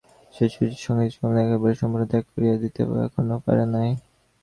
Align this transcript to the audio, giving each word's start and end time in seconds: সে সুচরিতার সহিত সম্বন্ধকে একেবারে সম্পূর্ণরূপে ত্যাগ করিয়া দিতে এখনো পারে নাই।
সে 0.33 0.45
সুচরিতার 0.47 0.83
সহিত 0.85 1.11
সম্বন্ধকে 1.15 1.43
একেবারে 1.45 1.73
সম্পূর্ণরূপে 1.81 2.11
ত্যাগ 2.11 2.25
করিয়া 2.33 2.55
দিতে 2.63 2.81
এখনো 3.05 3.35
পারে 3.45 3.65
নাই। 3.73 3.89